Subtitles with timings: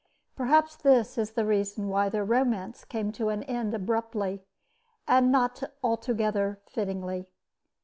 [0.35, 4.41] Perhaps this is the reason why their romance came to an end abruptly,
[5.07, 7.27] and not altogether fittingly.